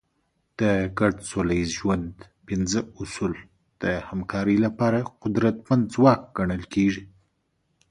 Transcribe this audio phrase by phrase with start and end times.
[0.59, 0.61] د
[0.99, 2.13] ګډ سوله ییز ژوند
[2.47, 3.33] پنځه اصول
[3.81, 7.03] د همکارۍ لپاره قدرتمند ځواک ګڼل کېږي.